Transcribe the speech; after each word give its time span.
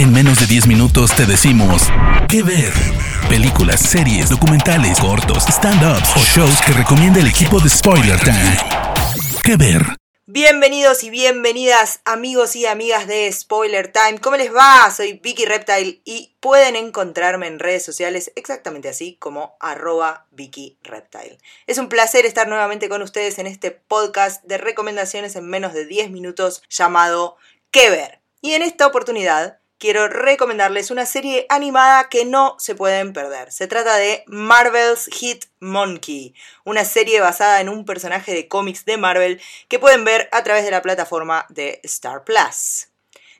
En 0.00 0.14
menos 0.14 0.40
de 0.40 0.46
10 0.46 0.66
minutos 0.66 1.14
te 1.14 1.26
decimos 1.26 1.82
qué 2.26 2.42
ver. 2.42 2.72
Películas, 3.28 3.80
series, 3.80 4.30
documentales, 4.30 4.98
cortos, 4.98 5.44
stand-ups 5.44 6.16
o 6.16 6.20
shows 6.20 6.58
que 6.62 6.72
recomienda 6.72 7.20
el 7.20 7.26
equipo 7.26 7.60
de 7.60 7.68
Spoiler 7.68 8.18
Time. 8.18 8.56
¿Qué 9.44 9.56
ver? 9.56 9.82
Bienvenidos 10.24 11.04
y 11.04 11.10
bienvenidas 11.10 12.00
amigos 12.06 12.56
y 12.56 12.64
amigas 12.64 13.08
de 13.08 13.30
Spoiler 13.30 13.92
Time. 13.92 14.20
¿Cómo 14.20 14.38
les 14.38 14.50
va? 14.50 14.90
Soy 14.90 15.20
Vicky 15.22 15.44
Reptile 15.44 16.00
y 16.06 16.34
pueden 16.40 16.76
encontrarme 16.76 17.48
en 17.48 17.58
redes 17.58 17.84
sociales 17.84 18.32
exactamente 18.36 18.88
así 18.88 19.18
como 19.20 19.58
arroba 19.60 20.28
Vicky 20.30 20.78
Reptile. 20.82 21.36
Es 21.66 21.76
un 21.76 21.90
placer 21.90 22.24
estar 22.24 22.48
nuevamente 22.48 22.88
con 22.88 23.02
ustedes 23.02 23.38
en 23.38 23.46
este 23.46 23.70
podcast 23.70 24.42
de 24.44 24.56
recomendaciones 24.56 25.36
en 25.36 25.46
menos 25.46 25.74
de 25.74 25.84
10 25.84 26.10
minutos 26.10 26.62
llamado 26.70 27.36
¿Qué 27.70 27.90
ver? 27.90 28.22
Y 28.40 28.54
en 28.54 28.62
esta 28.62 28.86
oportunidad 28.86 29.59
quiero 29.80 30.06
recomendarles 30.06 30.92
una 30.92 31.06
serie 31.06 31.46
animada 31.48 32.08
que 32.08 32.24
no 32.24 32.54
se 32.58 32.76
pueden 32.76 33.12
perder. 33.12 33.50
Se 33.50 33.66
trata 33.66 33.96
de 33.96 34.22
Marvel's 34.26 35.08
Hit 35.10 35.46
Monkey, 35.58 36.34
una 36.64 36.84
serie 36.84 37.20
basada 37.20 37.60
en 37.60 37.68
un 37.68 37.84
personaje 37.84 38.32
de 38.32 38.46
cómics 38.46 38.84
de 38.84 38.98
Marvel 38.98 39.40
que 39.68 39.80
pueden 39.80 40.04
ver 40.04 40.28
a 40.30 40.44
través 40.44 40.64
de 40.64 40.70
la 40.70 40.82
plataforma 40.82 41.46
de 41.48 41.80
Star 41.82 42.22
Plus. 42.24 42.89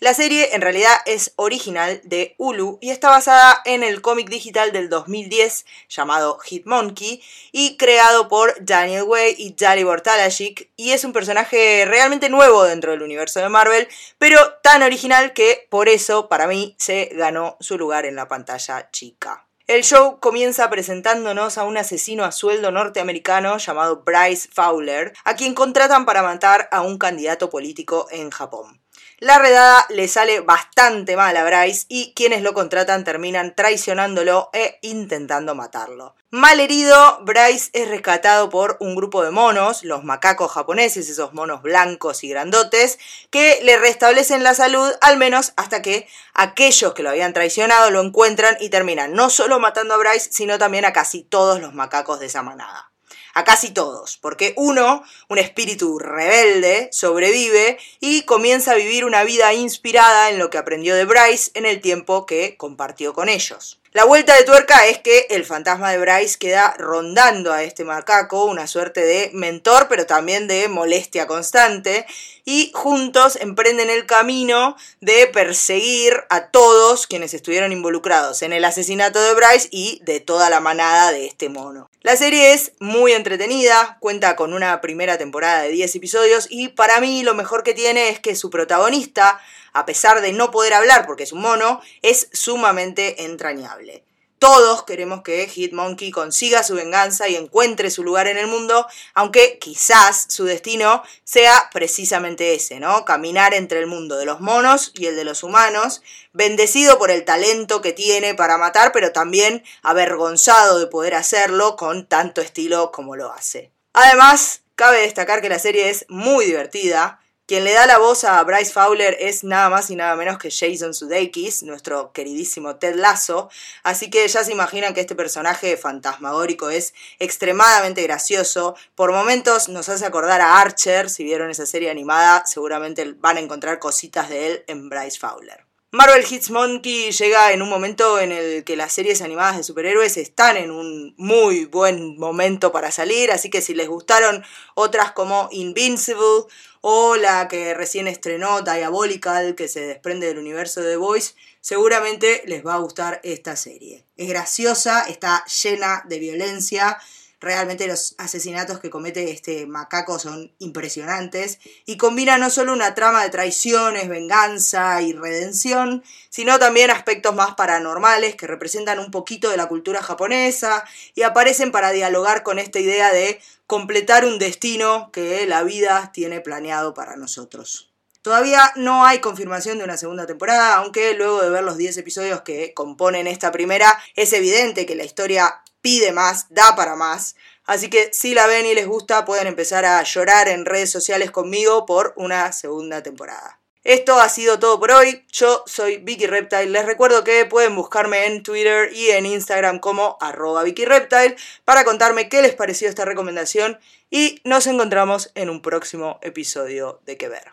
La 0.00 0.14
serie 0.14 0.54
en 0.54 0.60
realidad 0.60 0.96
es 1.06 1.32
original 1.34 2.00
de 2.04 2.36
Hulu 2.38 2.78
y 2.80 2.90
está 2.90 3.10
basada 3.10 3.60
en 3.64 3.82
el 3.82 4.00
cómic 4.00 4.28
digital 4.28 4.70
del 4.70 4.88
2010 4.88 5.66
llamado 5.88 6.38
Hitmonkey 6.38 7.20
y 7.50 7.76
creado 7.78 8.28
por 8.28 8.54
Daniel 8.64 9.02
Way 9.02 9.34
y 9.38 9.54
Dalibor 9.54 10.00
Talashik 10.00 10.70
y 10.76 10.92
es 10.92 11.02
un 11.02 11.12
personaje 11.12 11.84
realmente 11.84 12.28
nuevo 12.28 12.62
dentro 12.62 12.92
del 12.92 13.02
universo 13.02 13.40
de 13.40 13.48
Marvel, 13.48 13.88
pero 14.18 14.38
tan 14.62 14.84
original 14.84 15.32
que 15.32 15.66
por 15.68 15.88
eso 15.88 16.28
para 16.28 16.46
mí 16.46 16.76
se 16.78 17.10
ganó 17.14 17.56
su 17.58 17.76
lugar 17.76 18.06
en 18.06 18.14
la 18.14 18.28
pantalla 18.28 18.92
chica. 18.92 19.48
El 19.66 19.82
show 19.82 20.20
comienza 20.20 20.70
presentándonos 20.70 21.58
a 21.58 21.64
un 21.64 21.76
asesino 21.76 22.24
a 22.24 22.30
sueldo 22.30 22.70
norteamericano 22.70 23.58
llamado 23.58 24.04
Bryce 24.04 24.48
Fowler, 24.52 25.12
a 25.24 25.34
quien 25.34 25.54
contratan 25.54 26.06
para 26.06 26.22
matar 26.22 26.68
a 26.70 26.82
un 26.82 26.98
candidato 26.98 27.50
político 27.50 28.06
en 28.12 28.30
Japón. 28.30 28.80
La 29.20 29.36
redada 29.36 29.84
le 29.88 30.06
sale 30.06 30.42
bastante 30.42 31.16
mal 31.16 31.36
a 31.36 31.44
Bryce 31.44 31.86
y 31.88 32.12
quienes 32.14 32.40
lo 32.40 32.54
contratan 32.54 33.02
terminan 33.02 33.52
traicionándolo 33.52 34.48
e 34.52 34.78
intentando 34.82 35.56
matarlo. 35.56 36.14
Mal 36.30 36.60
herido, 36.60 37.18
Bryce 37.22 37.70
es 37.72 37.88
rescatado 37.88 38.48
por 38.48 38.76
un 38.78 38.94
grupo 38.94 39.24
de 39.24 39.32
monos, 39.32 39.82
los 39.82 40.04
macacos 40.04 40.52
japoneses, 40.52 41.10
esos 41.10 41.32
monos 41.32 41.62
blancos 41.62 42.22
y 42.22 42.28
grandotes, 42.28 43.00
que 43.30 43.58
le 43.64 43.76
restablecen 43.76 44.44
la 44.44 44.54
salud 44.54 44.88
al 45.00 45.16
menos 45.16 45.52
hasta 45.56 45.82
que 45.82 46.06
aquellos 46.34 46.94
que 46.94 47.02
lo 47.02 47.10
habían 47.10 47.32
traicionado 47.32 47.90
lo 47.90 48.00
encuentran 48.02 48.56
y 48.60 48.68
terminan 48.68 49.14
no 49.14 49.30
solo 49.30 49.58
matando 49.58 49.94
a 49.94 49.98
Bryce, 49.98 50.30
sino 50.30 50.58
también 50.58 50.84
a 50.84 50.92
casi 50.92 51.24
todos 51.24 51.60
los 51.60 51.74
macacos 51.74 52.20
de 52.20 52.26
esa 52.26 52.44
manada 52.44 52.92
a 53.34 53.44
casi 53.44 53.70
todos, 53.70 54.16
porque 54.18 54.54
uno, 54.56 55.02
un 55.28 55.38
espíritu 55.38 55.98
rebelde, 55.98 56.88
sobrevive 56.92 57.78
y 58.00 58.22
comienza 58.22 58.72
a 58.72 58.76
vivir 58.76 59.04
una 59.04 59.24
vida 59.24 59.52
inspirada 59.54 60.30
en 60.30 60.38
lo 60.38 60.50
que 60.50 60.58
aprendió 60.58 60.94
de 60.94 61.04
Bryce 61.04 61.50
en 61.54 61.66
el 61.66 61.80
tiempo 61.80 62.26
que 62.26 62.56
compartió 62.56 63.14
con 63.14 63.28
ellos. 63.28 63.78
La 63.92 64.04
vuelta 64.04 64.36
de 64.36 64.44
tuerca 64.44 64.86
es 64.86 64.98
que 64.98 65.26
el 65.30 65.46
fantasma 65.46 65.90
de 65.90 65.98
Bryce 65.98 66.38
queda 66.38 66.74
rondando 66.78 67.54
a 67.54 67.62
este 67.62 67.84
macaco, 67.84 68.44
una 68.44 68.66
suerte 68.66 69.00
de 69.00 69.30
mentor, 69.32 69.86
pero 69.88 70.04
también 70.04 70.46
de 70.46 70.68
molestia 70.68 71.26
constante, 71.26 72.04
y 72.44 72.70
juntos 72.74 73.36
emprenden 73.36 73.88
el 73.88 74.04
camino 74.04 74.76
de 75.00 75.26
perseguir 75.26 76.12
a 76.28 76.48
todos 76.50 77.06
quienes 77.06 77.32
estuvieron 77.32 77.72
involucrados 77.72 78.42
en 78.42 78.52
el 78.52 78.66
asesinato 78.66 79.20
de 79.22 79.34
Bryce 79.34 79.68
y 79.70 80.00
de 80.04 80.20
toda 80.20 80.50
la 80.50 80.60
manada 80.60 81.10
de 81.10 81.26
este 81.26 81.48
mono. 81.48 81.90
La 82.02 82.16
serie 82.16 82.52
es 82.52 82.72
muy 82.78 83.10
entretenida, 83.12 83.96
cuenta 83.98 84.36
con 84.36 84.54
una 84.54 84.80
primera 84.80 85.18
temporada 85.18 85.62
de 85.62 85.70
10 85.70 85.96
episodios 85.96 86.46
y 86.48 86.68
para 86.68 87.00
mí 87.00 87.24
lo 87.24 87.34
mejor 87.34 87.64
que 87.64 87.74
tiene 87.74 88.08
es 88.10 88.20
que 88.20 88.36
su 88.36 88.50
protagonista, 88.50 89.40
a 89.72 89.84
pesar 89.84 90.20
de 90.20 90.32
no 90.32 90.52
poder 90.52 90.74
hablar 90.74 91.06
porque 91.06 91.24
es 91.24 91.32
un 91.32 91.40
mono, 91.40 91.80
es 92.02 92.28
sumamente 92.32 93.24
entrañable. 93.24 94.04
Todos 94.38 94.84
queremos 94.84 95.22
que 95.22 95.48
Hitmonkey 95.48 96.12
consiga 96.12 96.62
su 96.62 96.74
venganza 96.74 97.28
y 97.28 97.34
encuentre 97.34 97.90
su 97.90 98.04
lugar 98.04 98.28
en 98.28 98.38
el 98.38 98.46
mundo, 98.46 98.86
aunque 99.14 99.58
quizás 99.58 100.26
su 100.28 100.44
destino 100.44 101.02
sea 101.24 101.70
precisamente 101.72 102.54
ese, 102.54 102.78
¿no? 102.78 103.04
Caminar 103.04 103.52
entre 103.54 103.80
el 103.80 103.86
mundo 103.86 104.16
de 104.16 104.26
los 104.26 104.40
monos 104.40 104.92
y 104.94 105.06
el 105.06 105.16
de 105.16 105.24
los 105.24 105.42
humanos, 105.42 106.02
bendecido 106.32 106.98
por 106.98 107.10
el 107.10 107.24
talento 107.24 107.80
que 107.80 107.92
tiene 107.92 108.34
para 108.34 108.58
matar, 108.58 108.92
pero 108.92 109.10
también 109.10 109.64
avergonzado 109.82 110.78
de 110.78 110.86
poder 110.86 111.16
hacerlo 111.16 111.74
con 111.74 112.06
tanto 112.06 112.40
estilo 112.40 112.92
como 112.92 113.16
lo 113.16 113.32
hace. 113.32 113.72
Además, 113.92 114.62
cabe 114.76 115.00
destacar 115.00 115.40
que 115.40 115.48
la 115.48 115.58
serie 115.58 115.90
es 115.90 116.06
muy 116.08 116.44
divertida, 116.44 117.20
quien 117.48 117.64
le 117.64 117.72
da 117.72 117.86
la 117.86 117.96
voz 117.96 118.24
a 118.24 118.44
Bryce 118.44 118.70
Fowler 118.70 119.16
es 119.18 119.42
nada 119.42 119.70
más 119.70 119.88
y 119.88 119.96
nada 119.96 120.14
menos 120.16 120.36
que 120.36 120.50
Jason 120.50 120.92
Sudeikis, 120.92 121.62
nuestro 121.62 122.12
queridísimo 122.12 122.76
Ted 122.76 122.96
Lasso, 122.96 123.48
así 123.82 124.10
que 124.10 124.28
ya 124.28 124.44
se 124.44 124.52
imaginan 124.52 124.92
que 124.92 125.00
este 125.00 125.14
personaje 125.14 125.78
fantasmagórico 125.78 126.68
es 126.68 126.92
extremadamente 127.18 128.02
gracioso, 128.02 128.76
por 128.94 129.12
momentos 129.12 129.70
nos 129.70 129.88
hace 129.88 130.04
acordar 130.04 130.42
a 130.42 130.60
Archer, 130.60 131.08
si 131.08 131.24
vieron 131.24 131.50
esa 131.50 131.64
serie 131.64 131.90
animada 131.90 132.44
seguramente 132.44 133.14
van 133.16 133.38
a 133.38 133.40
encontrar 133.40 133.78
cositas 133.78 134.28
de 134.28 134.46
él 134.46 134.64
en 134.66 134.90
Bryce 134.90 135.18
Fowler. 135.18 135.67
Marvel 135.90 136.22
Hits 136.28 136.50
Monkey 136.50 137.12
llega 137.12 137.50
en 137.52 137.62
un 137.62 137.70
momento 137.70 138.20
en 138.20 138.30
el 138.30 138.62
que 138.62 138.76
las 138.76 138.92
series 138.92 139.22
animadas 139.22 139.56
de 139.56 139.62
superhéroes 139.62 140.18
están 140.18 140.58
en 140.58 140.70
un 140.70 141.14
muy 141.16 141.64
buen 141.64 142.18
momento 142.18 142.72
para 142.72 142.90
salir, 142.90 143.30
así 143.30 143.48
que 143.48 143.62
si 143.62 143.72
les 143.72 143.88
gustaron 143.88 144.44
otras 144.74 145.12
como 145.12 145.48
Invincible 145.50 146.44
o 146.82 147.16
la 147.16 147.48
que 147.48 147.72
recién 147.72 148.06
estrenó 148.06 148.60
Diabolical, 148.60 149.54
que 149.54 149.66
se 149.66 149.80
desprende 149.80 150.26
del 150.26 150.36
universo 150.36 150.82
de 150.82 150.90
The 150.90 150.96
Voice, 150.96 151.34
seguramente 151.62 152.42
les 152.44 152.66
va 152.66 152.74
a 152.74 152.80
gustar 152.80 153.22
esta 153.24 153.56
serie. 153.56 154.04
Es 154.18 154.28
graciosa, 154.28 155.04
está 155.08 155.42
llena 155.46 156.04
de 156.06 156.18
violencia 156.18 156.98
Realmente 157.40 157.86
los 157.86 158.16
asesinatos 158.18 158.80
que 158.80 158.90
comete 158.90 159.30
este 159.30 159.66
macaco 159.66 160.18
son 160.18 160.52
impresionantes 160.58 161.60
y 161.86 161.96
combina 161.96 162.36
no 162.36 162.50
solo 162.50 162.72
una 162.72 162.96
trama 162.96 163.22
de 163.22 163.30
traiciones, 163.30 164.08
venganza 164.08 165.00
y 165.02 165.12
redención, 165.12 166.02
sino 166.30 166.58
también 166.58 166.90
aspectos 166.90 167.36
más 167.36 167.54
paranormales 167.54 168.34
que 168.34 168.48
representan 168.48 168.98
un 168.98 169.12
poquito 169.12 169.50
de 169.50 169.56
la 169.56 169.66
cultura 169.66 170.02
japonesa 170.02 170.84
y 171.14 171.22
aparecen 171.22 171.70
para 171.70 171.92
dialogar 171.92 172.42
con 172.42 172.58
esta 172.58 172.80
idea 172.80 173.12
de 173.12 173.40
completar 173.68 174.24
un 174.24 174.40
destino 174.40 175.10
que 175.12 175.46
la 175.46 175.62
vida 175.62 176.10
tiene 176.12 176.40
planeado 176.40 176.92
para 176.92 177.16
nosotros. 177.16 177.88
Todavía 178.22 178.72
no 178.74 179.06
hay 179.06 179.20
confirmación 179.20 179.78
de 179.78 179.84
una 179.84 179.96
segunda 179.96 180.26
temporada, 180.26 180.74
aunque 180.76 181.14
luego 181.14 181.40
de 181.40 181.50
ver 181.50 181.62
los 181.62 181.76
10 181.76 181.98
episodios 181.98 182.42
que 182.42 182.74
componen 182.74 183.28
esta 183.28 183.52
primera, 183.52 183.96
es 184.16 184.32
evidente 184.32 184.86
que 184.86 184.96
la 184.96 185.04
historia 185.04 185.62
pide 185.88 186.12
más, 186.12 186.44
da 186.50 186.76
para 186.76 186.96
más. 186.96 187.34
Así 187.64 187.88
que 187.88 188.10
si 188.12 188.34
la 188.34 188.46
ven 188.46 188.66
y 188.66 188.74
les 188.74 188.86
gusta, 188.86 189.24
pueden 189.24 189.46
empezar 189.46 189.86
a 189.86 190.02
llorar 190.02 190.46
en 190.46 190.66
redes 190.66 190.90
sociales 190.90 191.30
conmigo 191.30 191.86
por 191.86 192.12
una 192.16 192.52
segunda 192.52 193.02
temporada. 193.02 193.58
Esto 193.84 194.20
ha 194.20 194.28
sido 194.28 194.58
todo 194.58 194.78
por 194.78 194.90
hoy. 194.90 195.24
Yo 195.32 195.64
soy 195.66 195.96
Vicky 195.96 196.26
Reptile. 196.26 196.66
Les 196.66 196.84
recuerdo 196.84 197.24
que 197.24 197.46
pueden 197.46 197.74
buscarme 197.74 198.26
en 198.26 198.42
Twitter 198.42 198.90
y 198.92 199.12
en 199.12 199.24
Instagram 199.24 199.78
como 199.78 200.18
arroba 200.20 200.62
Vicky 200.62 200.84
Reptile 200.84 201.36
para 201.64 201.84
contarme 201.84 202.28
qué 202.28 202.42
les 202.42 202.54
pareció 202.54 202.86
esta 202.86 203.06
recomendación 203.06 203.78
y 204.10 204.42
nos 204.44 204.66
encontramos 204.66 205.30
en 205.34 205.48
un 205.48 205.62
próximo 205.62 206.18
episodio 206.20 207.00
de 207.06 207.16
Que 207.16 207.30
Ver. 207.30 207.52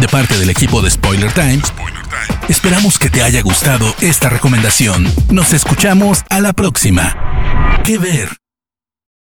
De 0.00 0.08
parte 0.08 0.36
del 0.38 0.50
equipo 0.50 0.82
de 0.82 0.90
Spoiler 0.90 1.32
Times, 1.32 1.72
esperamos 2.48 2.98
que 2.98 3.10
te 3.10 3.22
haya 3.22 3.42
gustado 3.42 3.94
esta 4.00 4.28
recomendación. 4.28 5.06
Nos 5.30 5.52
escuchamos 5.52 6.24
a 6.30 6.40
la 6.40 6.52
próxima. 6.52 7.33
¿Qué 7.84 7.98
ver? 7.98 8.43